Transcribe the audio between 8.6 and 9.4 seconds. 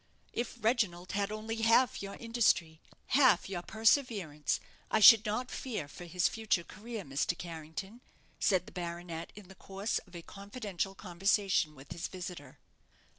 the baronet,